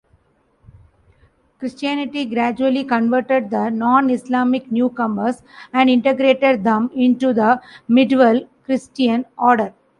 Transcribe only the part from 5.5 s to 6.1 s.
and